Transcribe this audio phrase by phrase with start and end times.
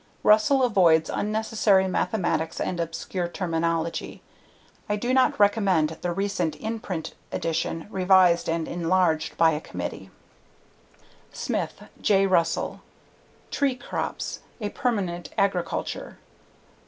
[0.23, 4.23] Russell avoids unnecessary mathematics and obscure terminology.
[4.89, 10.09] I do not recommend the recent in print edition, revised and enlarged by a committee.
[11.31, 12.25] Smith, J.
[12.25, 12.81] Russell.
[13.51, 16.17] Tree Crops: a Permanent Agriculture.